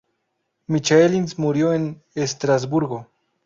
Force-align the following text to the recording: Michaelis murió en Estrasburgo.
Michaelis 0.65 1.37
murió 1.37 1.73
en 1.73 2.01
Estrasburgo. 2.15 3.05